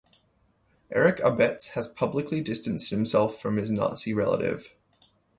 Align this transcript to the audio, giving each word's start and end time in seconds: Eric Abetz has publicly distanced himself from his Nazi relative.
Eric 0.89 1.17
Abetz 1.19 1.73
has 1.73 1.87
publicly 1.87 2.41
distanced 2.41 2.89
himself 2.89 3.39
from 3.39 3.57
his 3.57 3.69
Nazi 3.69 4.15
relative. 4.15 4.73